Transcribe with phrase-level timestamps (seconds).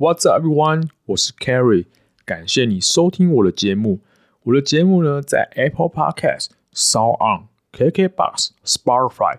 [0.00, 0.90] What's up, everyone？
[1.06, 1.86] 我是 Kerry，
[2.24, 3.98] 感谢你收听我的节目。
[4.44, 9.38] 我的节目呢，在 Apple Podcast、s o On、KKBox、Spotify、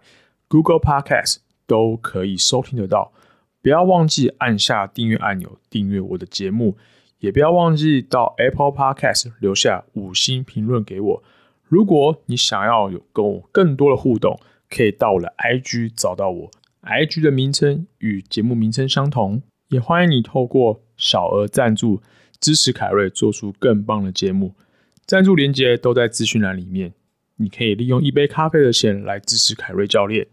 [0.50, 3.14] Google Podcast 都可以收听得到。
[3.62, 6.76] 不要忘记按下订阅按钮，订阅我的节目。
[7.20, 11.24] 也不要忘记到 Apple Podcast 留下五星评论给我。
[11.64, 14.38] 如果你想要有跟我更多的互动，
[14.70, 16.52] 可以到我的 IG 找到我。
[16.84, 19.42] IG 的名称与节目名称相同。
[19.70, 22.02] 也欢迎你透过小额赞助
[22.40, 24.54] 支持凯瑞做出更棒的节目，
[25.06, 26.94] 赞助连接都在资讯栏里面。
[27.38, 30.28] 你可以利用一杯咖啡的钱来支持凯瑞教练。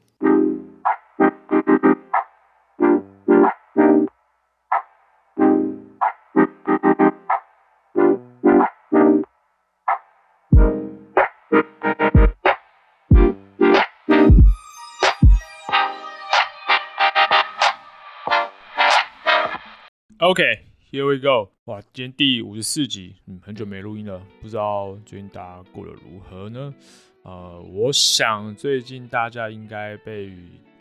[20.19, 21.53] OK，here we go。
[21.67, 26.75] 哇，今天第五十四集，嗯，很久没录音了，不知道最近大家过得如何呢？
[27.23, 30.33] 呃，我想最近大家应该被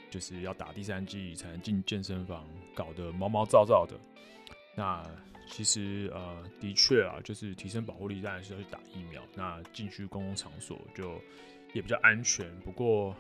[0.10, 4.00] 就是要打第三剂才能进健身房搞得毛毛躁躁的。
[4.74, 5.04] 那
[5.50, 9.22] 其实呃，的确啊，就是提升保护力，当然是要去打疫苗。
[9.36, 11.12] 那进去公共场所就
[11.74, 12.50] 也比较安全。
[12.62, 13.14] 不过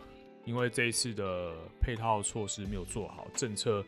[0.45, 3.84] 因为这一次的配套措施没有做好，政策。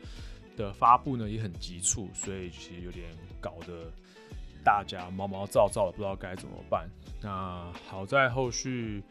[0.58, 3.08] 的发布呢也很急促，所以其实有点
[3.40, 3.90] 搞得
[4.64, 6.90] 大家毛毛躁躁的，不知道该怎么办。
[7.22, 9.02] 那好在后续，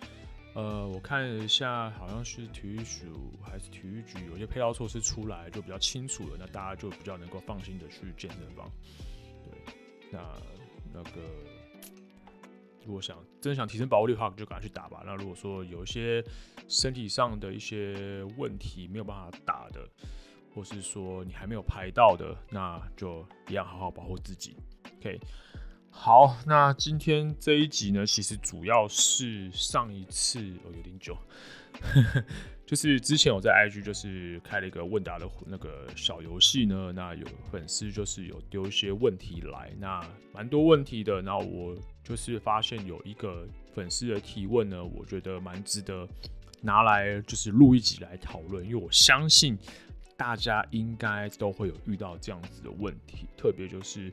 [0.54, 6.36] 呃，我看了一下，好像是体育署还是体育局有些配套措施出来，就比较清楚了。
[6.38, 8.70] 那大家就比较能够放心的去健身房。
[9.46, 9.74] 对，
[10.12, 10.20] 那
[10.94, 11.12] 那个
[12.86, 15.02] 如果想真的想提升保护力的话，就赶快去打吧。
[15.06, 16.22] 那如果说有一些
[16.68, 19.90] 身体上的一些问题没有办法打的。
[20.58, 24.56] 或是说你还没有拍到的，那就一样好好保护自己。
[24.98, 25.22] OK，
[25.92, 31.16] 好，那今天这一集呢，其实主要是上一次哦有点久，
[32.66, 40.04] 就是之前我在 IG 就是开了一个问答的那个小游戏呢，那有粉丝就是有丢一些问题来，那
[40.34, 46.10] 蛮多问题的，那我就是发现有一个粉丝的提问呢，我觉得蛮值得
[46.62, 49.56] 拿来就是录一集来讨论，因为我相信。
[50.18, 54.12] 大家应该都会有遇到这样子的问题，特别就是，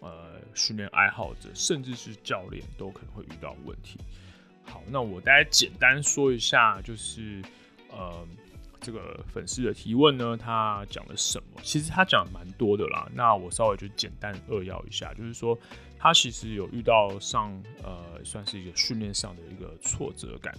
[0.00, 3.98] 呃，训练爱好者，甚至是教练都可能会遇到问题。
[4.64, 7.42] 好，那我大概简单说一下，就是，
[7.90, 8.26] 呃，
[8.80, 11.60] 这个粉丝的提问呢，他讲了什么？
[11.62, 13.06] 其实他讲的蛮多的啦。
[13.14, 15.58] 那我稍微就简单扼要一下，就是说，
[15.98, 20.54] 他其实有遇到上，呃，算是一个训练上的一个挫折感。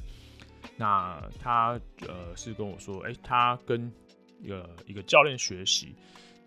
[0.78, 3.92] 那他，呃，是跟我说，哎、他跟
[4.44, 5.96] 一个一个教练学习，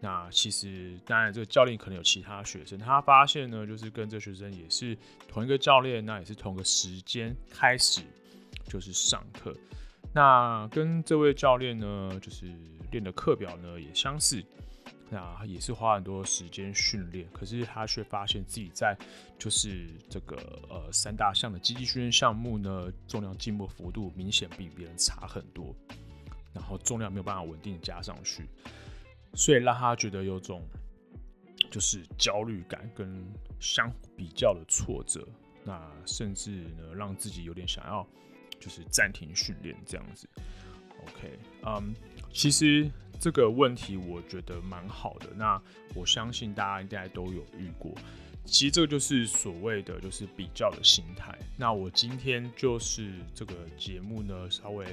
[0.01, 4.97] 那其实当然这个教练可能有其他学生，他发现呢，就是跟这学生也是
[5.27, 8.03] 同一个教练，那也是同个时间开始
[8.69, 9.57] 就是上课，
[10.13, 12.53] 那跟这位教练呢，就是
[12.91, 14.45] 练的课表呢也相似，
[15.09, 18.95] 那也是花很多时间训练，可是他却发现自己在
[19.39, 20.37] 就是这个
[20.69, 25.75] 呃三大项的积极训练项目呢，重量进步幅度明显比别人差很多。
[26.57, 28.49] 然后重量没有办法稳定加上去，
[29.35, 30.63] 所以让他觉得有种
[31.71, 33.23] 就是焦虑感跟
[33.61, 35.29] 相比较的挫折，
[35.63, 38.09] 那甚至呢让自己有点想要
[38.59, 40.27] 就是暂停训练这样子。
[41.03, 41.95] OK，嗯、
[42.33, 42.91] 其实
[43.21, 45.61] 这个问题我觉得蛮好的，那
[45.95, 47.93] 我相信大家应该都有遇过。
[48.47, 51.37] 其实这个就是所谓的就是比较的心态。
[51.59, 54.87] 那我今天就是这个节目呢稍微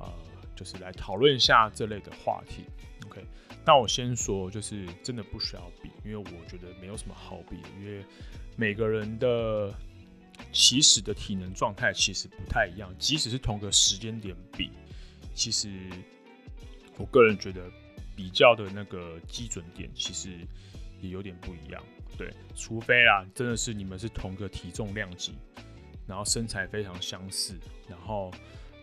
[0.00, 0.12] 呃。
[0.56, 2.64] 就是来讨论一下这类的话题
[3.06, 3.22] ，OK？
[3.64, 8.02] 那我先说，就是真的不需要比，因为我觉得没有什么好比的，因为
[8.56, 9.72] 每个人的
[10.52, 14.70] 起始的体能状态其实不太一样，即使是同个时间点比，
[15.34, 15.68] 其实
[16.96, 17.70] 我个人觉得
[18.16, 20.30] 比较的那个基准点其实
[21.00, 21.82] 也有点不一样，
[22.16, 25.34] 对，除非啦，真的是你们是同个体重量级，
[26.06, 27.54] 然后身材非常相似，
[27.88, 28.32] 然后。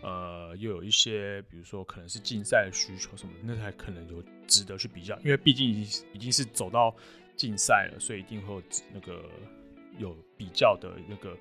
[0.03, 6.93] 呃，又有一些，比如说可能是竞赛的需求什么，那才可能有值得去比较，因为毕竟已经已经是走到
[7.37, 8.63] 竞赛了，所以一定会有
[8.93, 9.23] 那个
[9.97, 11.37] 有比较的那个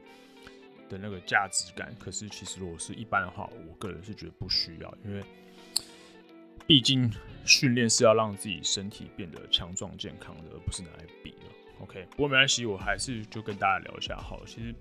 [0.88, 1.92] 的那个价值感。
[1.98, 5.20] 可是其实如果是一般的话，我个人是觉得不需要，因为
[6.64, 7.12] 毕竟
[7.44, 11.38] 训练是要让自己身体变得强壮健康的，而不是拿来比的。
[11.80, 14.44] OK，不过没关系，我还是就跟大家聊一下好了。
[14.46, 14.72] 其实。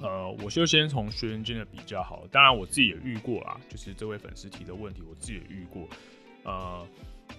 [0.00, 5.88] 呃，我就先从学员间的比较好，当然我自己也遇过啊，就是这位粉丝提的问题，我自己也遇过。
[6.44, 6.86] 呃，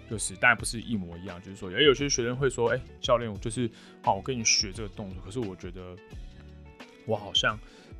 [0.09, 3.69] 就是当然不是一模一样，就是说，哎，有些学生会说，哎，教练，我就是
[4.04, 5.95] 哦，我跟你学这个动作，可是我觉得
[7.06, 7.57] 我好像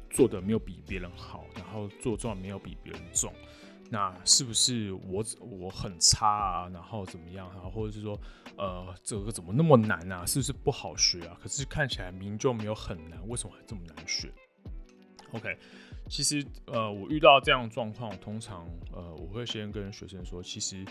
[0.10, 3.32] 做的没有比别人好，然后做重没有比别人重，
[3.90, 6.70] 那是不是我我很差啊？
[6.74, 7.70] 然后怎么样啊？
[7.72, 8.20] 或者是说，
[8.58, 10.26] 呃，这个怎么那么难啊？
[10.26, 11.38] 是不是不好学啊？
[11.42, 14.30] 可是看起来明明就没有很难，为什么还这么难学
[15.32, 15.58] ？OK，
[16.10, 20.86] 其实呃，我遇到这样状况，通常呃，我会先跟学生说，其实。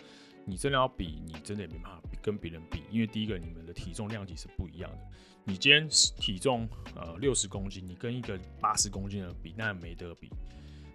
[0.49, 4.99] 你真的要比，你真的也没办法跟别人比，因为第一个，你们的体重量级是不一样的。
[5.43, 5.89] 你今天
[6.21, 10.31] 体重呃六十公斤，你跟一个八十公斤的比，那没得比，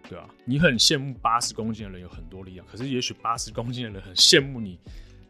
[0.03, 0.33] 对吧？
[0.45, 4.79] 你很羡慕八十公斤的人有很多力量，可是也许八十公斤的人很羡慕你，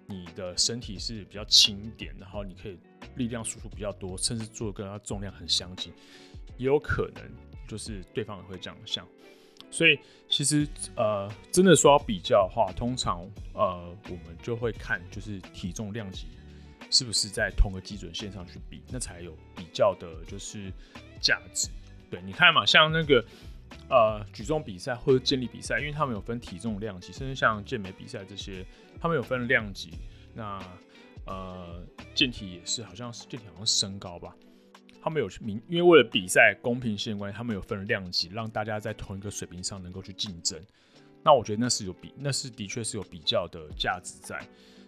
[0.06, 2.78] 你的身体是比较轻一点，然后你可以
[3.16, 5.92] 力量输出比较多，甚至做跟他重量很相近，
[6.58, 7.24] 也有可能
[7.72, 9.08] 就是对方也会这样想。
[9.70, 9.98] 所以
[10.28, 16.28] 其实呃，真的说要比较的话，通常呃，我们就会看就是体重量级
[16.90, 20.70] 是不是在同个基准线上去比，那才有比较的就是
[21.22, 21.70] 价值。
[22.10, 23.24] 对，你看嘛，像那个
[23.90, 28.66] 呃举重比赛或者健力比赛，因为他们有分体重量级，甚至像健美比赛这些，
[29.00, 29.92] 他们有分量级。
[30.34, 30.62] 那
[31.26, 31.82] 呃
[32.14, 34.36] 健体也是，好像是健体好像身高吧。
[35.02, 40.62] 他们有明，因为为了比赛公平性关系，他们有分量级，让大家在同一个水平上能够去竞争。
[41.24, 44.40] 那我觉得那是有比，那是的确是有比较的价值在。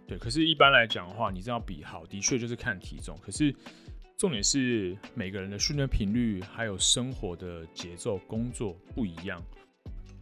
[0.07, 3.17] 对，可是，一般来讲的话，你这样比好，的确就是看体重。
[3.21, 3.55] 可是，
[4.17, 9.41] 重点是每个人的训练频率，还有生活的节奏、工作不一样，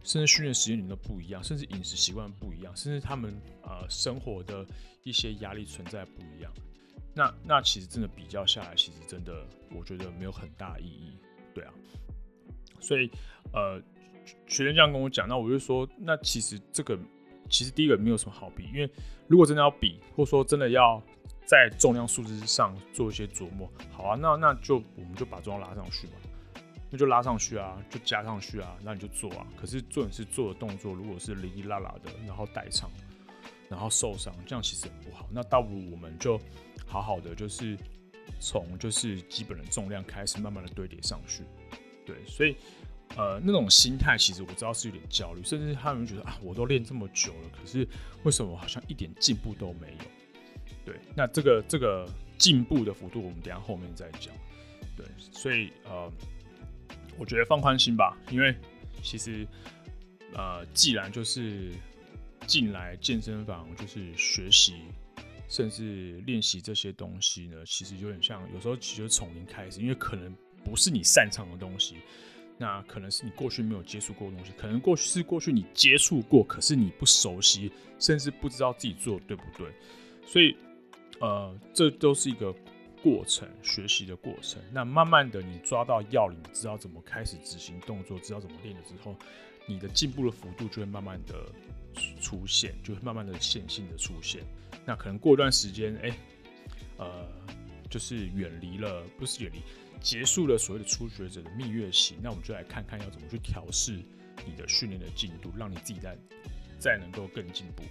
[0.04, 4.64] 甚至训练时间点都不一样，甚至饮食习惯不一样，甚至他们呃生活的
[5.02, 6.52] 一些压力存在不一样。
[7.14, 11.12] 那那其实真的比较下来，其实真的我觉得没有很大意义，
[11.54, 11.72] 对啊。
[12.80, 13.10] 所以
[13.52, 13.80] 呃，
[14.46, 16.98] 学生这样跟我讲，那我就说，那其实这个
[17.48, 18.90] 其实第一个没有什么好比，因为
[19.28, 21.02] 如果真的要比，或者说真的要
[21.44, 26.14] 在重量数字上做一些琢磨，好啊，那那就我们就把重量拉上去嘛，
[26.90, 29.46] 那就拉上去啊，就加上去啊，那你就做啊。
[29.60, 32.90] 可是重点是做的动作，如果是哩哩啦啦的，然后代偿，
[33.72, 35.26] 然后受伤，这样其实很不好。
[35.32, 36.38] 那倒不如我们就。
[36.84, 37.74] 好好的，就是
[38.38, 41.42] 从就是基本的重量开始，慢慢的堆叠上去。
[42.04, 42.54] 对，所以
[43.16, 47.88] 呃，那种心态其实我知道是有点焦虑，甚至他们觉得啊，我都练这么久了，可是
[48.24, 50.04] 为什么好像一点进步都没有？
[50.84, 54.34] 对，那这个这个进步的幅度，我们等下后面再讲。
[54.94, 56.12] 对，所以呃，
[57.16, 58.54] 我觉得放宽心吧，因为
[59.02, 59.46] 其实
[60.34, 61.72] 呃，既然就是
[62.52, 64.74] 进来健身房就是学习。
[65.48, 71.96] 甚至练习这些东西呢，其实有点像，有时候其实从零开始，因为可能不是你擅长的东西，
[72.56, 79.70] 那可能是你过去没有接触过的东西，可能过去是过去你接触过，可是你不熟悉，甚至不知道自己做的对不对，
[80.26, 80.54] 所以
[81.20, 82.54] 呃，这都是一个
[83.02, 84.62] 过程，学习的过程。
[84.72, 89.14] 那慢慢的你抓到要领，知道怎么开始执行动作，知道怎么练了之后，
[89.66, 91.46] 你的进步的幅度就会慢慢的
[92.20, 94.42] 出现，就会慢慢的线性的出现。
[94.84, 96.16] 那可能过一段时间，哎、
[96.98, 97.28] 呃，
[97.90, 99.60] 就是远离了，不是远离，
[100.00, 102.16] 结束了所谓的初学者的蜜月期。
[102.22, 104.00] 那我们就来看看要怎么去调试
[104.46, 106.16] 你的训练的进度，让你自己再
[106.78, 107.82] 再能够更进步。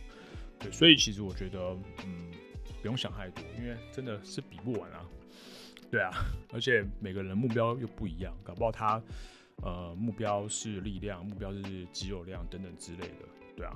[0.59, 1.59] 对，所以其实我觉得，
[2.06, 2.31] 嗯，
[2.81, 5.06] 不用想太多，因为真的是比不完啊。
[5.89, 6.12] 对啊，
[6.53, 9.01] 而且每个人目标又不一样，搞不好他
[9.62, 13.25] 呃目标是力量，目标是肌肉量等等之类的。
[13.56, 13.74] 对啊，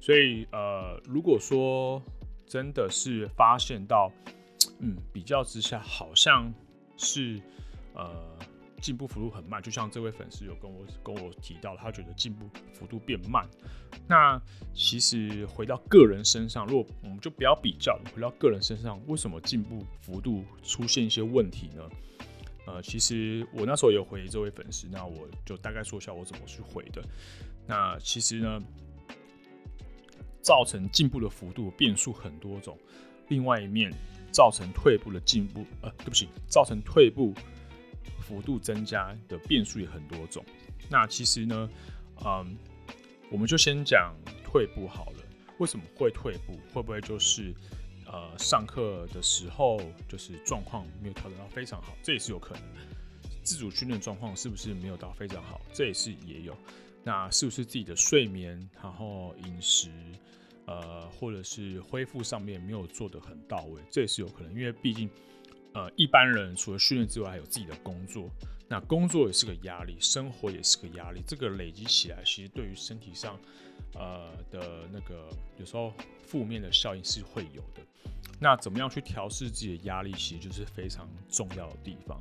[0.00, 2.02] 所以呃，如果说
[2.46, 4.12] 真的是发现到，
[4.80, 6.52] 嗯，比较之下好像
[6.96, 7.40] 是，
[7.94, 8.38] 呃，
[8.82, 9.62] 进步幅度很慢。
[9.62, 13.48] 就像这位粉丝有跟我跟我提到，他觉得进步幅度变慢。
[14.06, 14.40] 那
[14.74, 21.82] 其实回到个人身上，如果我们就不要比较，回到个人身上，为什么进步幅度出现一些问题呢？
[22.66, 27.02] 呃，其实我那时候有回这位粉丝，那我就大概说一下我怎么去回的。
[27.66, 28.60] 那其实呢，
[30.40, 32.78] 造成进步的幅度变数很多种，
[33.28, 33.92] 另外一面
[34.32, 37.34] 造成退步的进步，呃，对不起，造成退步
[38.20, 40.44] 幅度增加的变数也很多种。
[40.90, 41.70] 那其实呢，
[42.24, 42.56] 嗯，
[43.30, 45.18] 我们就先讲退步好了。
[45.58, 46.58] 为什么会退步？
[46.72, 47.54] 会不会就是
[48.14, 51.96] 呃上课的时候就是状况没有调整到非常好？
[52.00, 52.62] 这也是有可能。
[53.42, 55.60] 自主训练状况是不是没有到非常好？
[55.72, 56.56] 这也是也有。
[57.02, 59.90] 那是不是自己的睡眠，然后饮食，
[60.64, 63.82] 呃，或者是恢复上面没有做得很到位？
[63.90, 65.10] 这也是有可能，因为毕竟，
[65.74, 68.30] 呃，一般人除了训练之外，还有自己的工作，
[68.68, 73.38] 那工作也是个压力，生活也是个压力，这个累积起来，其实对于身体上，
[73.94, 75.92] 呃的那个有时候
[76.26, 77.82] 负面的效应是会有的。
[78.40, 82.18] 那怎么样去调试自己的压力，其实就是非常重要的地方。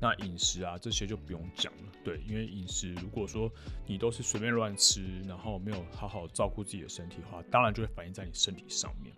[0.00, 3.50] 那饮食啊这些就不用讲了，对，因为饮食如果说
[3.86, 9.14] 你都是随便乱吃，然后没有好好照顾自己的身体的话，当然就会反映在你身体上面。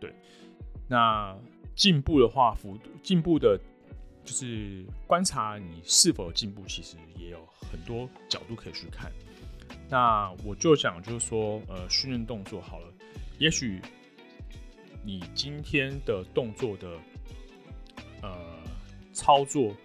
[0.00, 0.14] 对，
[0.88, 1.36] 那
[1.74, 3.60] 进步的话，幅度进步的，
[4.24, 9.12] 就是观察你是否有进步，其实也有很多角度可以去看。
[9.88, 12.92] 那我就讲，就是说，呃，训练动作好了，
[13.38, 13.80] 也许
[15.04, 16.98] 你今天的动作的，
[18.22, 18.34] 呃，
[19.12, 19.76] 操作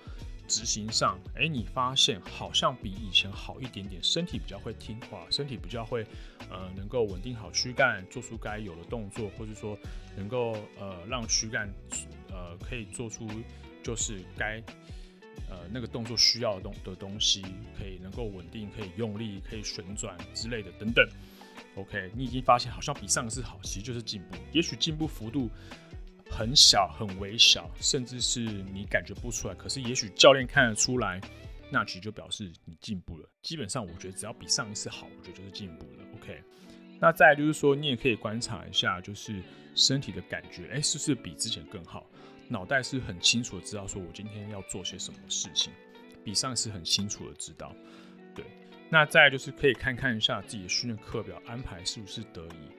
[0.48, 6.06] 执行上，哎、你发现好像比以前好一点点，身体比较会听话，身体比较会，
[6.50, 9.78] 呃，能够稳定好躯干，做出该有的动作，或者说
[10.16, 11.70] 能够，呃，让躯干，
[12.30, 13.28] 呃，可以做出
[13.84, 14.64] 就是该。
[15.50, 17.42] 呃，那个动作需要的东的东西，
[17.78, 21.08] 可以能够稳定，可以用力，可以旋转之类的等等。
[21.76, 24.38] OK，你已经发现好像比上次好，其实就是进步。
[24.52, 25.50] 也许进步幅度
[26.30, 29.56] 很小，很微小，甚至是你感觉不出来。
[29.56, 31.20] 可是也许教练看得出来，
[31.72, 33.30] 那其实就表示你进步了。
[33.42, 36.04] 基本上，我觉得只要比上一次好，我觉得就是进步了。
[36.16, 36.42] OK，
[37.00, 39.42] 那再就是说，你也可以观察一下，就是
[39.76, 42.06] 身体的感觉，哎、是不是比之前更好？
[42.50, 45.72] 脑袋是很清楚的知道，说我今天要做些什么事情，
[46.24, 47.74] 比上次很清楚的知道。
[48.34, 48.44] 对，
[48.90, 52.72] 那再就是可以看看一下自己的训练课表安排是不是得宜。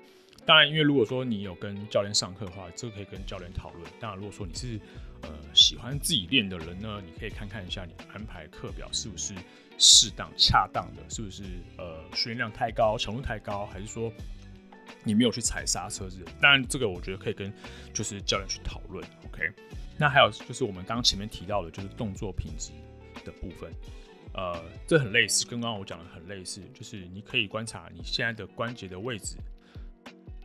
[0.44, 3.84] 当然，因为如果说你有跟教练上课的话，这个可以跟教练讨论。
[4.00, 4.80] 当然，如果说你是
[5.22, 9.32] 呃喜欢自己练的人呢，你可以看看一下你安排课表是不是
[9.78, 11.44] 适当、恰当的，是不是
[11.78, 14.12] 呃训练量太高、强度太高，还是说。
[15.04, 17.52] 你没有去踩刹车是，当然这个我觉得可以跟
[17.92, 19.50] 就是教练去讨论，OK。
[19.98, 22.70] 那还有就是我们刚前面提到的，就是动作品质
[23.24, 23.70] 的部分，
[24.32, 29.36] 呃，这很类似，跟刚刚我讲的很类似，就是你可以观察你现在的关节的位置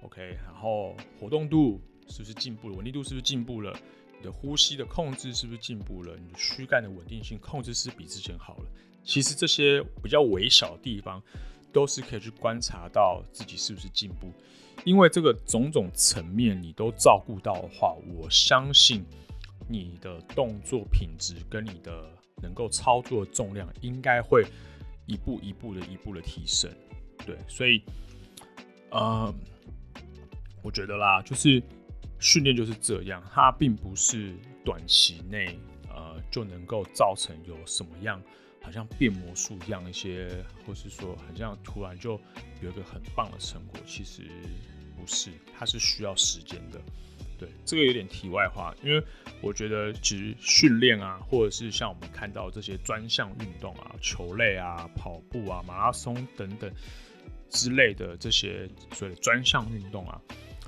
[0.03, 3.73] ，OK，然后活动度是不是进步了，稳定度是不是进步了，
[4.17, 8.65] 你的呼吸的控制是不是进步了，你的躯干的稳定性控制是比之前好了。
[9.05, 11.23] 其实这些比较微小的地方。
[11.75, 14.31] 都是可以去观察到自己是不是进步，
[14.85, 19.03] 因为这个种种层面你都照顾到的话，我相信
[19.67, 22.09] 你的动作品质跟你的
[22.41, 24.45] 能够操作的重量应该会
[25.05, 26.71] 一步一步的、一步的提升。
[27.25, 27.83] 对，所以，
[28.91, 29.33] 呃，
[30.63, 31.61] 我觉得啦，就是
[32.19, 38.21] 训练就是这样，它并不是短期内呃就能够造成有什么样。
[38.65, 42.19] 好像变魔术一样，一些，或是说，好像突然就
[42.63, 44.23] 有一个很棒的成果，其实
[44.97, 46.81] 不是，它是需要时间的。
[47.37, 48.99] 对，这个有点题外话，因为
[49.39, 56.73] 我觉得其实训练啊，或者是像我们看到这些专项运动啊，球类啊、跑步啊、马拉松等等
[57.49, 60.19] 之类的这些所谓的专项运动啊，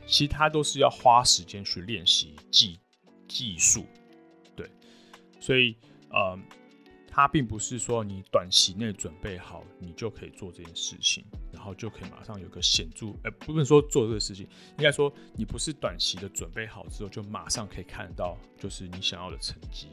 [0.06, 2.80] 其实它都是要花时间去练习技
[3.28, 3.84] 技术。
[4.56, 4.70] 对，
[5.40, 5.76] 所以
[6.12, 6.38] 呃。
[7.18, 14.48] 它并不是说你短期内准备好，你就可以做这件事情，然后就可以马上有个显著，呃，不能说做这个事情，
[14.78, 19.88] 应该说你不是短期的准备好之后就马上可以看到就是你想要的成绩。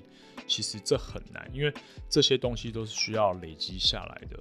[0.47, 1.73] 其实这很难，因为
[2.11, 4.39] 这些东西都是需要累积下来的。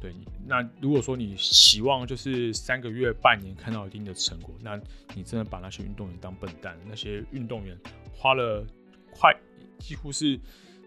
[0.00, 0.14] 对，
[0.46, 4.80] 那如果说你希望就是三个月、半年看到一定的成果，那
[5.16, 6.78] 你真的把那些运动员当笨蛋。
[6.86, 7.76] 那些运动员
[8.14, 8.64] 花了
[9.10, 9.36] 快
[9.80, 10.38] 几乎是。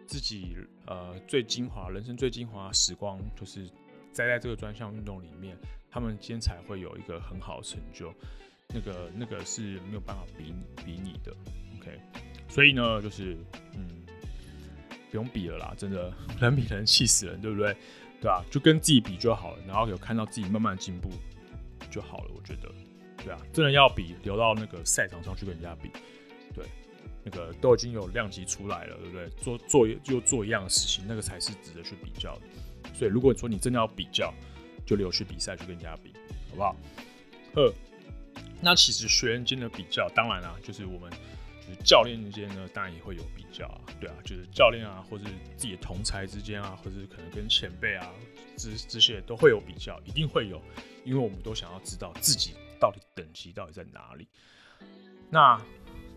[0.06, 3.66] 自己呃最精华人生最精华时光，就是
[4.12, 5.58] 栽在这个专项运动里面，
[5.90, 8.14] 他们今天才会有一个很好的成就，
[8.70, 10.54] 那个那个是没有办法比
[10.86, 11.34] 比拟的
[11.78, 12.00] ，OK，
[12.50, 13.38] 所以呢，就是
[13.76, 14.06] 嗯，
[15.10, 17.76] 不用比了啦，真的人比人气死人，对不对？
[18.22, 18.42] 对啊？
[18.50, 21.10] 就跟自己比就好了，然后有看到自己慢慢进步
[21.92, 22.72] 就好了，我觉得，
[23.24, 25.90] 对啊，真的要比，留到那个赛场上去跟人家比，
[26.54, 26.66] 对。
[27.24, 29.30] 那个都已经有量级出来了，对不对？
[29.42, 32.42] 做做又做一样的事情，那个才是值得去比较的。
[32.94, 34.34] 所以如果说你真的要比较，
[34.86, 36.12] 就留去比赛去跟人家比，
[36.50, 36.76] 好不好？
[37.56, 37.74] 呃，
[38.62, 41.10] 那其实学员间的比较，当然、啊，就是我们
[41.62, 45.24] 就是教练之间呢，当然也会有比较啊，对啊，就是教练啊，或是
[45.56, 48.12] 自己的同才之间啊，或者可能跟前辈啊，
[48.58, 50.62] 这这些都会有比较，一定会有，
[51.06, 54.28] 因为我们都想要知道自己到底等级到底在哪里。
[55.30, 55.58] 那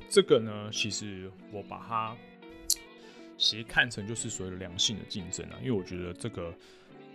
[0.08, 2.16] 这个呢，其实我把它
[3.36, 6.54] 其实看成就是所谓的良性的竞争啊，因为我觉得这个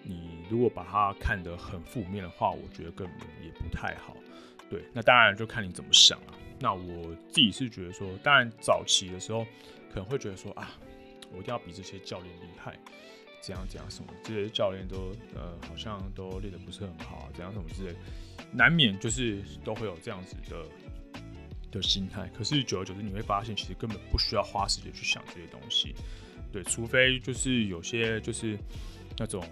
[0.04, 4.16] 你如果把它看得很负面的话，我觉得根本也不太好。
[4.70, 6.38] 对，那当然就看你怎么想啊。
[6.60, 9.44] 那我自己是觉得说，当然早期的时候
[9.92, 10.72] 可能会觉得说啊，
[11.32, 12.78] 我一定要比这些教练厉害，
[13.42, 17.96] 怎样怎样什么，这些教练都呃好像都练得不是很好啊，怎样什么之类，
[18.52, 20.64] 难免就是都会有这样子的
[21.72, 22.30] 的心态。
[22.38, 25.96] 可是久而久之，你会发现其实根本不需要花时间去想这些东西，
[26.52, 28.58] 对，除非就是有些就是
[29.18, 29.44] 那种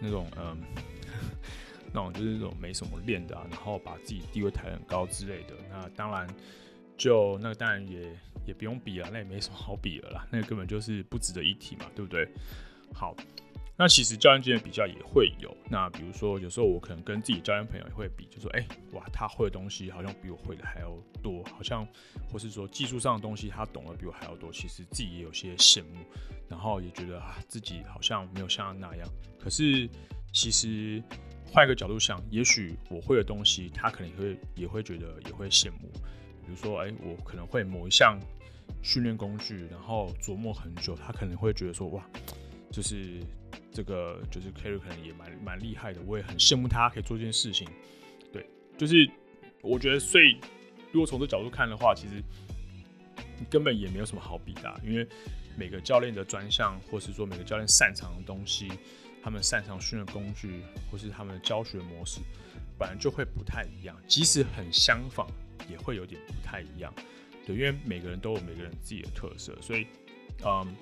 [0.00, 0.58] 那种嗯、
[1.92, 6.26] 那种就是那种没什么练的啊，然后把自己地位抬很高之类的，那当然
[6.96, 8.00] 就那个当然也
[8.46, 12.26] 也不用比了，那也没什么好比的啦，那根本就是不值得一提嘛，对不对？
[12.94, 13.14] 好，
[13.80, 15.56] 那其实教练之间的比较也会有。
[15.70, 20.92] 那比如说，有时候我可能跟自己教练朋友也会比，就说，哎、哇，他会的东西好像比我会的还要
[21.22, 21.86] 多，好像
[22.28, 24.50] 或是说技术上的东西他懂得比我还要多。
[24.50, 26.04] 其实自己也有些羡慕，
[26.48, 29.08] 然后也觉得啊，自己好像没有像他那样。
[29.38, 29.88] 可是
[30.32, 31.00] 其实
[31.52, 35.88] 换一个角度想，也许我会的东西，他可能也会也会觉得也会羡慕。
[36.44, 38.18] 比如说，哎、我可能会某一项
[38.82, 42.04] 训练工具，然后琢磨很久，他可能会觉得说，哇。
[42.70, 43.18] 就是
[43.78, 47.68] 这个，就是 Carry 可能也蛮蛮厉害的，我也很羡慕他可以做这件事情。
[48.32, 48.44] 对，
[48.76, 49.08] 就是
[49.62, 50.36] 我觉得，所以
[50.90, 52.20] 如果从这角度看的话，其实
[53.48, 55.06] 根本也没有什么好比的，因为
[55.56, 58.68] 每个教练的专项，或是说每个教练擅长的东西，
[59.22, 62.18] 他们擅长训练工具，或是他们的教学模式，
[62.76, 63.96] 本来就会不太一样。
[64.08, 65.28] 即使很相仿，
[65.70, 66.92] 也会有点不太一样。
[67.46, 69.86] 对，因为每个人都有每个人自己的特色，所以，
[70.44, 70.74] 嗯。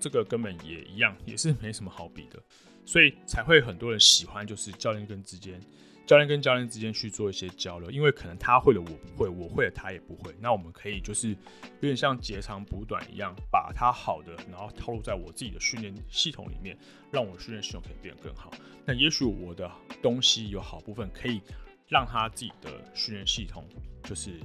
[0.00, 2.42] 这个根本也一样，也是没什么好比的，
[2.84, 5.60] 所以才会很多人喜欢，就是教练跟之间，
[6.06, 11.36] 教练跟教练之间去做一些交流，因为可能他会的我不会，我会的他也不会，那我们可以就是有
[11.80, 16.76] 点像截长补短一样，把他好的，然后套入在我自己的训练系统里面，
[17.10, 18.52] 让我训练系统可以变得更好。
[18.84, 19.70] 那也许我的
[20.02, 21.40] 东西有好部分可以
[21.88, 23.68] 让他自己的训练系统
[24.02, 24.40] 就是。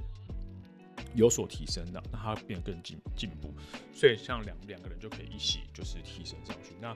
[1.14, 3.52] 有所提升的，让他变得更进进步，
[3.92, 6.74] 所以像两两个人就可以一起就是提升上去。
[6.80, 6.94] 那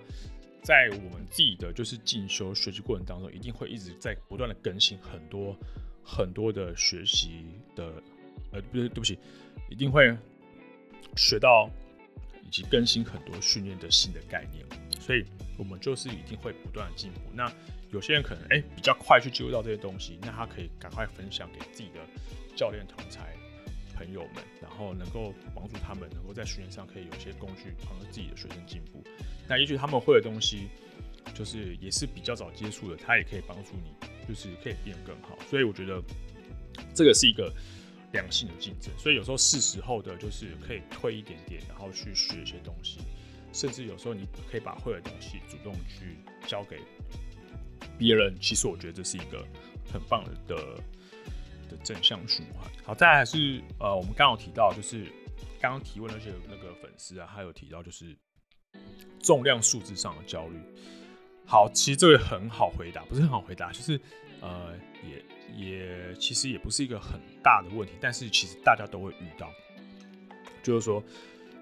[0.63, 5.57] 在我们自己的就是进修学习过程当中，一定会一直在不断的更新很多
[6.03, 7.47] 很多的学习
[7.77, 8.03] 的，
[8.53, 9.19] 呃，不是，对不起，
[9.71, 10.15] 一定会
[11.17, 11.71] 学到
[12.45, 14.67] 以及更新很多训练的新的概念。
[15.00, 15.25] 所以
[15.57, 17.21] 我们就是一定会不断的进步。
[17.33, 17.50] 那
[17.91, 22.00] 有些人可能哎、比较快去接触到这些东西，那他可以赶快分享给自己的
[22.54, 23.21] 教练同侪。
[23.99, 29.02] 朋友们，然后能够帮助他们，能够在训练上可以有一些工具，帮助自己的学生进步。
[29.49, 30.69] 那也许他们会的东西，
[31.34, 33.91] 就是也是比较早接触的，他也可以帮助你，
[34.28, 35.37] 就是可以变得更好。
[35.50, 36.00] 所以我觉得
[36.95, 37.52] 这个是一个
[38.13, 38.97] 良性的竞争。
[38.97, 43.00] 所以有时候是时候的，就是可以退一点点，然后去学一些东西，
[43.52, 46.78] 甚至有时候你可以把会的东西主动去交给
[47.99, 48.32] 别人。
[48.41, 49.45] 其实我觉得这是一个
[49.93, 50.80] 很棒的。
[51.69, 52.71] 的正向循环。
[52.83, 55.04] 好，再来是呃，我们刚刚有提到，就是
[55.61, 58.17] 刚刚提问那些那个粉丝啊，他有提到就是
[59.23, 60.59] 重量数字上的焦虑。
[61.47, 64.00] 好，其实这个很好回答，不是很好回答，就是
[64.41, 65.25] 呃，也
[65.57, 69.50] 也其实也不是一个很大的问题，但是其实大家都会遇到，
[70.63, 71.02] 就是说，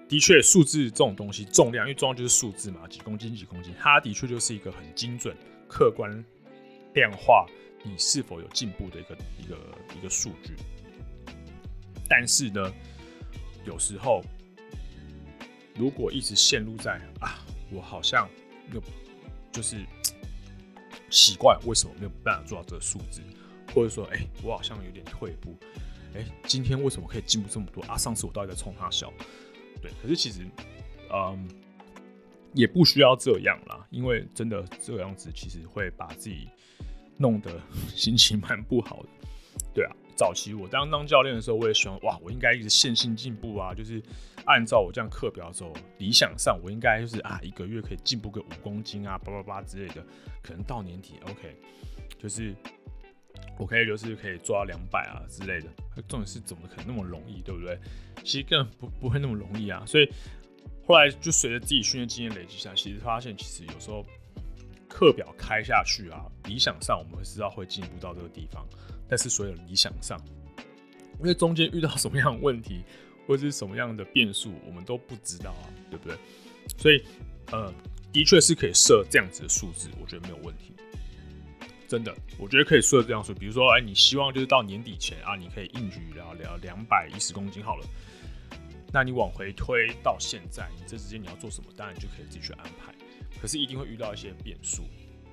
[0.09, 5.35] 的确数字这种东西，重量，因为重量就是数字嘛，几公斤几公斤，它的确就是一个很精准、
[5.69, 6.23] 客观、
[6.93, 7.45] 量化。
[7.87, 9.57] 你是否有进步的一个一个
[9.97, 10.55] 一个数据？
[12.09, 12.73] 但是呢，
[13.65, 14.21] 有时候
[15.75, 17.39] 如果一直陷入在啊，
[17.71, 18.29] 我好像
[18.73, 18.81] 又
[19.51, 19.85] 就是
[21.09, 23.21] 奇怪，为什么没有办法做到这个数字？
[23.73, 25.57] 或者说，哎、我好像有点退步。
[26.13, 27.97] 哎、今天为什么可以进步这么多啊？
[27.97, 29.11] 上次我到底在冲他笑？
[29.81, 30.45] 对，可是其实，
[31.13, 31.47] 嗯，
[32.53, 36.49] 也不需要这样啦，因为真的这样子其实会把自己。
[37.17, 37.51] 弄得
[37.89, 39.09] 心情蛮不好的，
[39.73, 39.91] 对啊。
[40.15, 44.01] 早期我当当教练的时候，我也希望哇，我应该一直线性进步啊，就是
[44.45, 45.71] 按照我这样课表走。
[45.99, 50.03] 理想上，我应该就是啊，一个月可以进步个五公斤啊，叭叭叭之类的。
[50.41, 51.55] 可能到年底，OK，
[52.17, 52.55] 就是
[53.59, 55.67] 我可以就是可以做到两百啊之类的。
[56.07, 57.77] 重点是怎么可能那么容易，对不对？
[58.23, 59.83] 其实根本不不会那么容易啊。
[59.85, 60.11] 所以
[60.87, 64.03] 后来就随着自己训练经验累积下，其实发现其实有时候。
[64.87, 68.65] 课表开下去啊，理想上我们会知道会进步到这个地方，
[69.07, 70.19] 但是所有理想上，
[71.19, 72.83] 因为中间遇到什么样的问题
[73.27, 76.17] 或者是什么样的变数，我们都不知道啊，对不对？
[76.77, 77.03] 所以，
[77.51, 77.73] 呃，
[78.11, 80.73] 的确是可以设这样子的数字，我觉得没有问题。
[81.87, 87.87] 真的，我觉得可以设这样数，比如说，哎，你希望就是到年底前啊，你可以硬举聊聊两百一十公斤好了，
[88.91, 92.93] 那你往回推到现在，你这之间你要做什么，当然你就可以自己去安排。
[93.41, 94.83] 可是一定会遇到一些变数，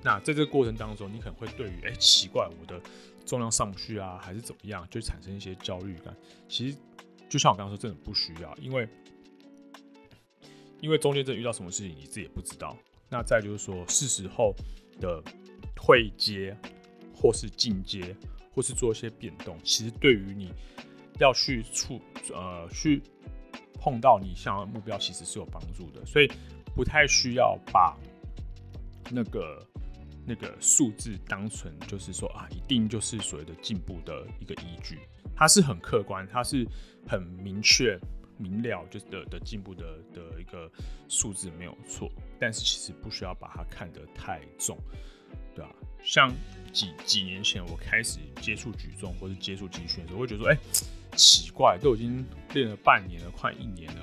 [0.03, 2.81] 那在这个过程当中，你可能会对于哎、奇怪，我的
[3.25, 6.15] 重量上不去啊，还是怎么样，就产生一些焦虑感。
[6.47, 6.77] 其实
[7.27, 8.87] 就像我刚刚说，真的不需要，因为
[10.81, 12.77] 因为中间真的遇到什么事情，你自己也不知道。
[13.09, 14.53] 那再就是说，是时候
[14.99, 15.23] 的
[15.75, 16.55] 退阶，
[17.15, 18.15] 或是进阶，
[18.53, 20.51] 或是做一些变动，其实对于你
[21.19, 22.01] 要去触
[22.33, 23.01] 呃去
[23.79, 26.05] 碰到你想要的目标，其实是有帮助的。
[26.05, 26.29] 所以
[26.75, 27.97] 不太需要把
[29.09, 29.65] 那个
[30.27, 34.99] 那个数字当成就是说啊，一定就是所谓的进步的一个依据。
[35.35, 36.67] 它是很客观，它是
[37.07, 37.99] 很明确。
[38.37, 40.69] 明了就是的的进步的的一个
[41.07, 44.77] 数字没有错，但是其实不需要把它看得太重，
[45.55, 45.71] 对吧？
[46.03, 46.29] 像
[46.73, 50.57] 几几年前我开始接触举重或是接触集训的时候，会觉得说，哎、
[51.15, 54.01] 奇怪，都已经练了半年了，快一年了，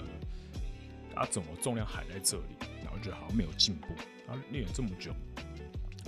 [1.23, 2.43] 啊，怎么重量还在这里？
[2.83, 3.87] 然后觉得好像没有进步，
[4.27, 5.13] 然后练了这么久，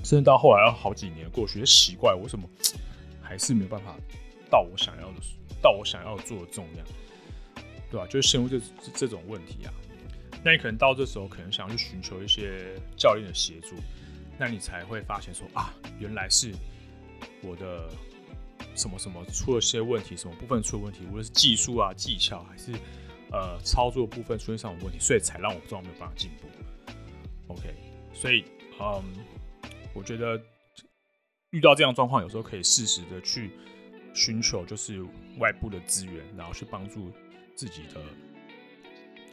[0.02, 2.48] 甚至到后来要好几年过去，奇怪，为什么
[3.22, 3.94] 还是没有办法
[4.50, 5.20] 到我想要的，
[5.62, 6.84] 到我想要做的重量？
[7.90, 8.06] 对吧？
[8.08, 8.60] 就是陷入这
[8.92, 9.72] 这种问题啊，
[10.44, 13.76] 那你可能到这时候可能想要去寻求一些教练的协助，
[14.36, 16.52] 那你才会发现说啊，原来是
[17.40, 17.88] 我的
[18.74, 22.72] 什么什么出了些问题，什么部分出了问题，无论是技术啊、技巧，还是
[23.30, 26.48] 呃操作部分出现上的问题，所以才让我这样没有办法进步。
[27.48, 27.74] OK，
[28.12, 28.44] 所以
[28.80, 29.02] 嗯，
[29.92, 30.40] 我觉得
[31.50, 33.50] 遇到这样状况，有时候可以适时的去
[34.14, 35.04] 寻求就是
[35.38, 37.12] 外部的资源，然后去帮助。
[37.56, 38.00] 自己的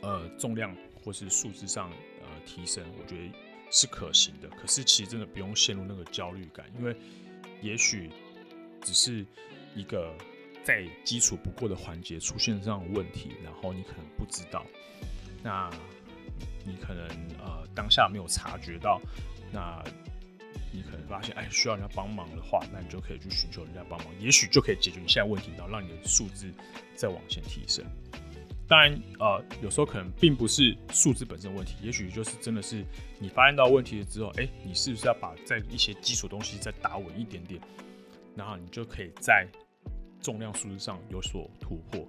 [0.04, 1.90] 呃重量或是数字上
[2.22, 3.34] 呃提升，我觉得
[3.72, 4.48] 是可行的。
[4.50, 6.96] 可是其实真的不用陷入那个焦虑感，因为
[7.64, 8.12] 也许
[8.84, 9.26] 只是
[9.76, 10.14] 一个
[10.64, 14.66] 在基础不过的环节出现这样的问题，然后你可能不知道，
[15.44, 15.70] 那
[16.66, 17.08] 你可能
[17.40, 19.02] 呃当下没有察觉到，
[19.52, 19.84] 那
[20.72, 26.52] 你可能发现哎需要人家帮忙的话，那你就可以去寻求人家帮忙，也许就可以解决你现在问题，然后让你的数字
[26.96, 27.84] 再往前提升。
[28.68, 32.86] 当然，呃，有时候可能并不是数字本身的问题，也许就是真的是
[33.20, 37.60] 你发现到问题了之后，哎、你是不是要把在一些基础东西再打稳一点点，
[38.34, 39.46] 然后你就可以在
[40.22, 42.08] 重量数字上有所突破，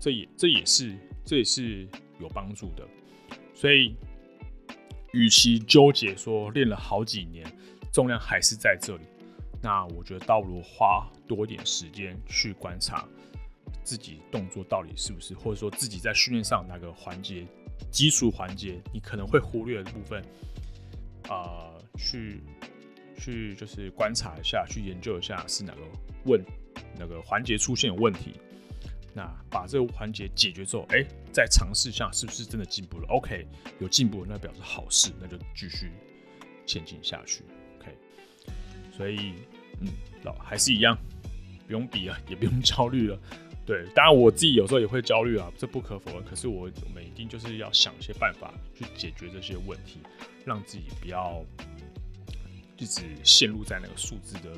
[0.00, 2.86] 这也这也是这也是有帮助的。
[3.54, 3.94] 所以，
[5.12, 7.46] 与其纠结说练了好几年
[7.92, 9.04] 重量还是在这里，
[9.62, 13.08] 那我觉得倒不如花多一点时间去观察。
[13.82, 17.46] 自己动作到底是不是，或者说自己在训练上哪个环节、
[17.88, 20.20] 基础环节，你可能会忽略的部分，
[21.28, 22.40] 啊、去
[23.16, 25.80] 去就是观察一下，去研究一下是哪个
[26.24, 26.44] 问
[26.98, 28.34] 那个环节出现有问题，
[29.14, 33.46] 那把这个环节解决之后，哎、再尝试一下是不是真的进步了？OK，
[33.78, 35.90] 有进步，那表示好事，那就继续
[36.66, 37.42] 前进下去。
[37.78, 37.94] OK，
[38.96, 39.34] 所以
[39.80, 39.88] 嗯，
[40.24, 40.96] 老还是一样，
[41.66, 43.18] 不用比了，也不用焦虑了。
[43.64, 46.24] 对，当然我自己有时候也会焦虑啊，这不可否认。
[46.24, 49.98] 可是我我们一定就是要想一些办法去解决这些问题，
[50.44, 51.44] 让自己不要
[52.76, 54.50] 一直陷入在那个数字的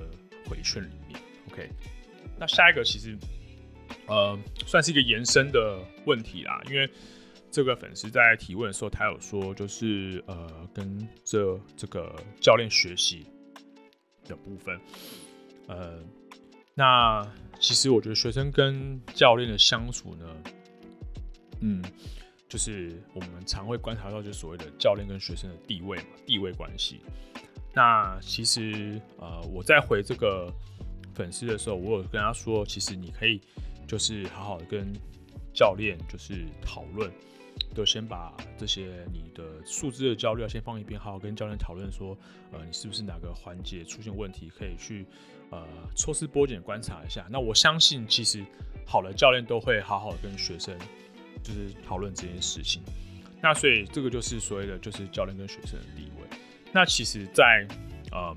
[0.46, 1.18] 回圈里面。
[1.50, 1.70] OK，
[2.38, 3.16] 那下一个其实
[4.06, 6.88] 呃算是一个延伸的问题啦，因为
[7.50, 13.26] 这个粉丝在提问的时候，他有说就是呃跟这这个教练学习
[14.26, 14.80] 的部分，
[15.66, 16.02] 呃。
[16.80, 17.26] 那
[17.58, 20.36] 其实我觉得学生跟教练的相处呢，
[21.60, 21.82] 嗯，
[22.48, 27.00] 就是我们常会观察到，就是所谓的教练跟学生的地位嘛，地位关系。
[27.74, 30.54] 那其实呃，我在回这个
[31.18, 33.40] 粉丝的时候，我有跟他说，其实你可以
[33.86, 34.92] 就是好好的跟
[35.52, 37.10] 教练就是讨论，
[37.74, 42.16] 就先把这些你的数字的焦虑要先放一边，好好跟教练讨论说，
[42.52, 45.04] 呃，你是不是哪个环节出现问题，可以去。
[45.50, 47.26] 呃，抽丝剥茧观察一下。
[47.30, 48.44] 那我相信，其实
[48.84, 50.76] 好的教练都会好好的跟学生
[51.42, 52.82] 就是讨论这件事情。
[53.40, 56.38] 那所以这个就是所谓的就是教练跟学生的地位。
[56.70, 57.66] 那其实，在
[58.12, 58.36] 呃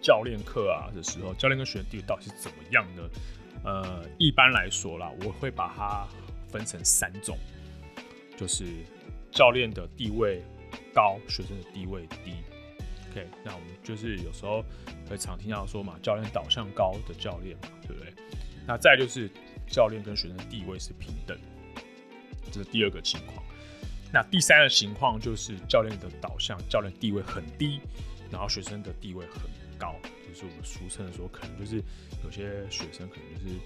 [0.00, 3.02] 教练课啊的时候，教练跟学生地位到底是怎么样呢？
[3.62, 6.08] 呃，一般来说啦，我会把它
[6.48, 7.36] 分成三种，
[8.36, 8.64] 就是
[9.30, 10.42] 教练的地位
[10.94, 12.32] 高，学生的地位低。
[13.10, 14.64] OK，那我们就是有时候
[15.08, 18.14] 会常听到说嘛，教练导向高的教练嘛，对不对？
[18.66, 19.28] 那再就是
[19.66, 21.36] 教练跟学生的地位是平等，
[22.50, 23.44] 这是第二个情况。
[24.12, 27.80] 那第三个情况就是教练的导向，教练地位很低，
[28.30, 29.42] 然后学生的地位很
[29.80, 29.96] 高，
[30.28, 31.82] 就是我们俗称的说，可能就是
[32.22, 33.56] 有些学生可能就是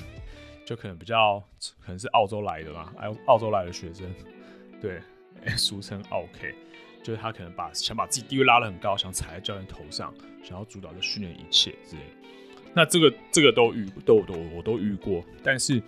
[0.64, 1.38] 就可能比较
[1.80, 4.06] 可能是澳洲来的嘛，澳澳洲来的学生，
[4.80, 5.00] 对，
[5.56, 6.54] 俗称 OK，。
[7.02, 12.02] 就是他可能把想把自己地位拉得很高，想踩在教练头上，想要主导这训练一切之类。
[12.74, 15.24] 那这个这个都遇都都我都遇过。
[15.42, 15.82] 但是，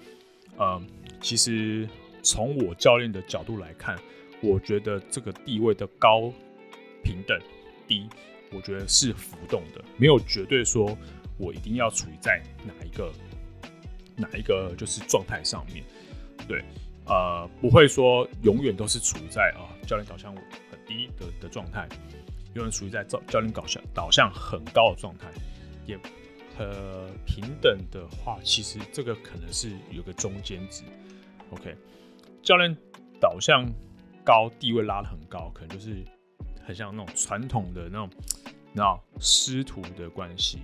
[0.57, 0.83] 呃，
[1.21, 1.87] 其实
[2.23, 3.99] 从我教练的角度来看，
[4.41, 6.33] 我觉得这个地位的高
[7.05, 7.39] 平等。
[7.89, 8.09] 低，
[8.53, 10.97] 我觉得是浮动的，没有绝对说
[11.39, 13.13] 我一定要处于在哪一个
[14.17, 15.85] 哪一个就是状态上面。
[16.49, 16.65] 对，
[17.07, 21.89] 呃，不会说永远都是处在啊、教练导向很低的的状态，
[22.55, 25.29] 永远处于在教教练导向导向很高的状态，
[25.87, 25.99] 也
[26.59, 30.83] 呃平等的话，其实这个可能是有个中间值。
[31.51, 31.77] OK，
[32.43, 32.77] 教练
[33.21, 33.65] 导向
[34.25, 36.05] 高，地位拉得很高，可能就是
[36.65, 38.11] 很像那种传统的那种
[38.73, 40.59] 那师徒的关系，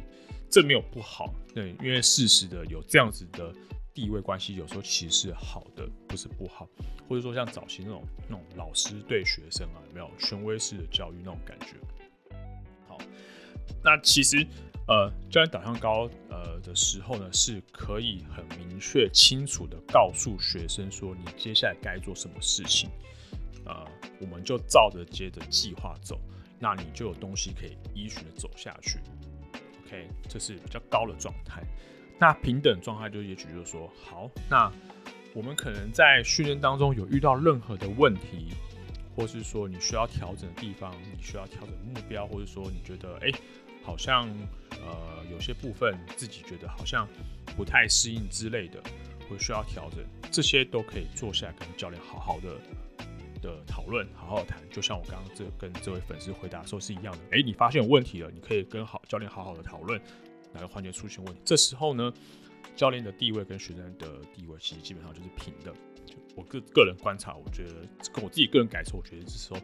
[0.50, 3.52] 这没有不好，对，因为事实的有这样子的。
[3.96, 6.68] 地位关系有时候其实是好的，不是不好，
[7.08, 11.76] 或者说像早期那种那种老师对学生啊，有没有权威式的教育那种感觉？
[12.86, 12.98] 好，
[13.82, 14.46] 那其实
[14.86, 22.90] 呃，教练导向高呃的时候呢，是可以很明确清楚的告诉学生说，你接下来该做什么事情，
[23.64, 23.82] 呃，
[24.20, 26.20] 我们就照着接着计划走，
[26.58, 28.98] 那你就有东西可以依循的走下去。
[29.84, 31.62] OK，这是比较高的状态。
[32.18, 34.72] 那平等状态就也许就是说，好，那
[35.34, 38.54] 我们可能在训练当中有遇到任何的问题，
[39.14, 43.30] 或是说你需要调整的地方，你需要调整目标，或者说你觉得哎、
[43.84, 44.28] 好像
[44.70, 47.06] 呃有些部分自己觉得好像
[47.54, 48.82] 不太适应之类的，
[49.28, 52.56] 会需要调整，这些都可以坐下来跟教练好好的
[53.54, 54.58] 的讨论，好好谈。
[54.70, 60.00] 就像我刚刚这跟这位粉丝回答说是一样的，哎、你发现有问题了，你可以跟好教练好好的讨论。
[60.52, 61.40] 哪个环节出现问题？
[61.44, 62.12] 这时候呢，
[62.74, 65.72] 教练的地位跟学生的地位其实基本上就是平的。
[66.06, 67.74] 就我个个人观察，我觉得
[68.12, 69.60] 跟我自己个人感受，我觉得这时候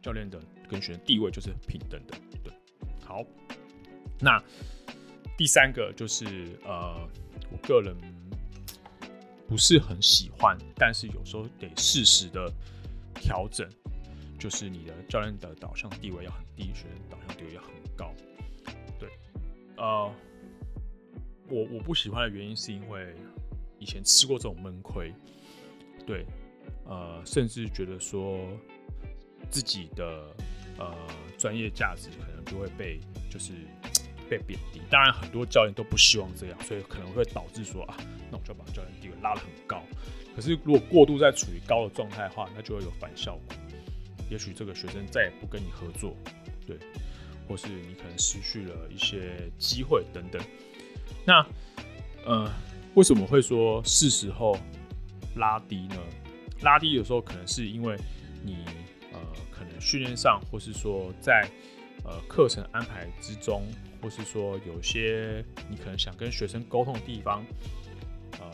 [0.00, 2.16] 教练的跟学生地位就是平等的。
[2.44, 2.52] 对，
[3.04, 3.24] 好。
[4.20, 4.42] 那
[5.36, 6.24] 第三个就是
[6.64, 7.08] 呃，
[7.50, 7.96] 我个人
[9.48, 12.52] 不是很喜欢，但是有时候得适时的
[13.20, 13.68] 调整，
[14.38, 18.12] 就是你的教练的导向地位要很低，学生导向地位要很高。
[18.98, 19.08] 对，
[19.76, 20.12] 呃。
[21.50, 23.14] 我我不喜欢的原因是因为
[23.78, 25.10] 以前吃过这种闷亏，
[26.06, 26.26] 对，
[26.84, 28.46] 呃，甚至觉得说
[29.48, 30.36] 自己的
[30.76, 30.94] 呃
[31.38, 33.00] 专业价值可能就会被
[33.30, 33.54] 就是
[34.28, 34.80] 被贬低。
[34.90, 37.96] 当然，很多教练都不希望这样，所以可能会导致说啊，
[38.30, 39.82] 那我就要把教练地位拉得很高。
[40.34, 43.56] 可是如果过度在处于高的状态的话，那就会有反效果。
[44.30, 46.14] 也许这个学生再也不跟你合作，
[46.66, 46.76] 对，
[47.48, 50.40] 或是你可能失去了一些机会等等。
[51.24, 51.44] 那，
[52.24, 52.52] 呃，
[52.94, 54.58] 为什么会说是时候
[55.36, 55.96] 拉低呢？
[56.60, 57.96] 拉低有时候可能是因为
[58.44, 58.64] 你
[59.12, 59.18] 呃，
[59.50, 61.48] 可能训练上，或是说在
[62.08, 63.62] 呃课程安排之中，
[64.00, 67.44] 或是说有些你可能想跟学生沟通的地方，
[68.40, 68.50] 呃，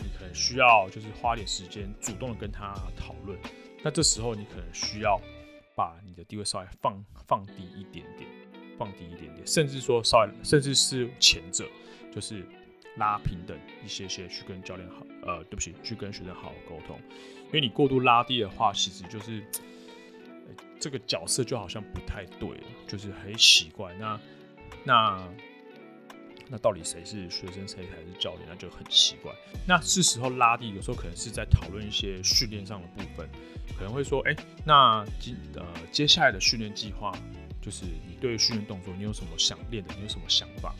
[0.00, 3.38] 你可能需要就是花点时间主动的跟他讨论。
[3.84, 5.20] 那这时候你可能需要
[5.76, 8.28] 把你的地位稍微放放低一点点，
[8.76, 11.64] 放低一点点，甚至说稍微，甚至是前者。
[12.12, 12.42] 就是
[12.96, 16.98] 拉平等一些些去跟教练好，呃，对不起，去跟学生好好沟通，
[17.48, 19.44] 因为你过度拉低的话，其实就是、
[20.78, 23.94] 这个角色就好像不太对了，就是很奇怪。
[23.94, 24.20] 那
[24.84, 25.28] 那
[26.48, 28.46] 那到底谁是学生，谁才是教练？
[28.48, 29.32] 那就很奇怪。
[29.66, 33.28] 那是时候拉低，有时候可能是在讨论一些训练上的部分，
[33.76, 37.12] 可能会说，哎、那今呃接下来的训练计划，
[37.60, 39.94] 就是你对训练动作，你有什么想练的？
[39.96, 40.74] 你有什么想法？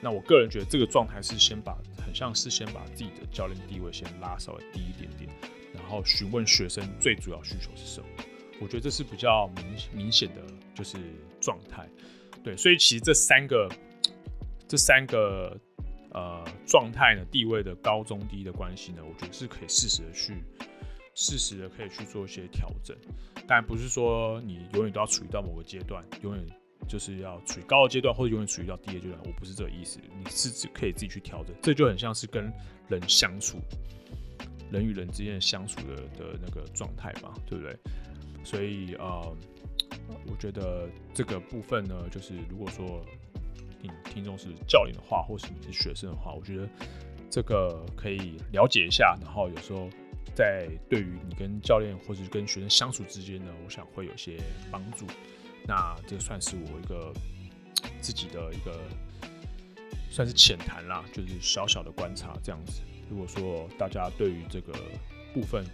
[0.00, 5.28] 那我个人觉得这个状态是先把很像是先把自己的教练地位先拉稍微低一点点，
[5.74, 8.06] 然后询问学生最主要需求是什么。
[8.60, 10.42] 我觉得这是比较明明显的
[10.74, 10.98] 就是
[11.40, 11.88] 状态。
[12.44, 13.68] 对，所以其实这三个
[14.68, 15.58] 这三个
[16.12, 20.44] 呃状态呢，地位的高中低的关系呢，我觉得是可以适时的去
[21.14, 22.96] 适时的可以去做一些调整。
[23.46, 26.44] 当然不是说你永远都要处于到某个阶段，永远。
[26.88, 30.00] 就是要处于高的阶段，或者永远处于到低的阶段，我不是这个意思。
[30.18, 32.50] 你是只可以自己去调整，这就很像是跟
[32.88, 33.58] 人相处，
[34.72, 37.78] 人与人之间的相处的的那个状态嘛，对不对？
[38.42, 39.36] 所以呃，
[40.26, 43.04] 我觉得这个部分呢，就是如果说
[43.82, 46.68] 你听众是教练的话，或是你是学生的话，我觉得
[47.30, 49.88] 这个可以了解一下，然后有时候
[50.34, 54.36] 在对于你跟教练或是跟学生相处之间呢，我想会有些
[54.70, 55.06] 帮助。
[55.66, 57.12] 那这算是我一个
[58.00, 58.80] 自己的一个
[60.10, 62.82] 算是浅谈啦，就是小小的观察这样子。
[63.08, 64.72] 如果说大家对于这个
[65.32, 65.64] 部分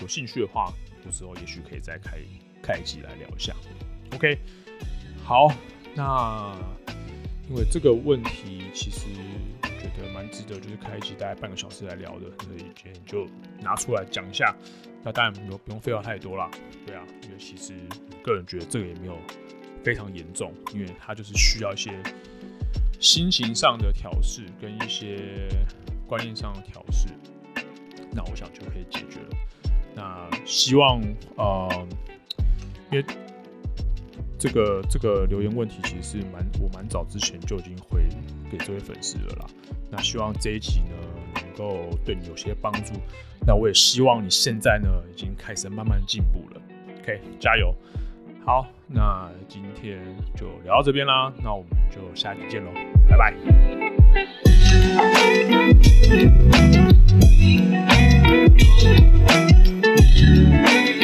[0.00, 0.72] 有兴趣的话，
[1.06, 2.18] 到时候也许可以再开
[2.60, 3.54] 开一集来聊一下。
[4.12, 4.38] OK，
[5.22, 5.52] 好，
[5.94, 6.52] 那
[7.48, 9.06] 因为这个问题其实
[9.62, 13.28] 觉得蛮值得，就是开一集大概半个小时来聊的，所以今天就
[13.60, 14.54] 拿出来讲一下。
[15.04, 16.50] 那当然不用不用废话太多啦，
[16.84, 17.74] 对啊，因为其实
[18.24, 19.16] 个人觉得这个也没有
[19.84, 21.92] 非常严重，因为它就是需要一些
[22.98, 25.48] 心情上的调试跟一些
[26.08, 27.06] 观念上的调试，
[28.10, 29.36] 那我想就可以解决了。
[29.96, 31.00] 那希望
[31.36, 31.86] 呃，
[32.92, 33.04] 因为
[34.38, 38.02] 这个这个留言问题其实是蛮我蛮早之前就已经回
[38.52, 39.46] 给这位粉丝了啦。
[39.90, 40.96] 那希望这一集呢
[41.36, 42.92] 能够对你有些帮助。
[43.46, 46.60] 那我也希望你现在呢已经开始慢慢进步了。
[47.00, 47.74] OK，加油！
[48.44, 49.98] 好，那今天
[50.36, 51.32] 就聊到这边啦。
[51.42, 52.70] 那我们就下期见喽，
[53.08, 53.34] 拜拜。
[60.00, 60.95] you.